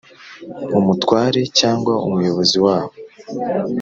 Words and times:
umutware 0.77 1.41
cyangwa 1.59 1.93
umuyobozi 2.07 2.57
wabo 2.65 2.93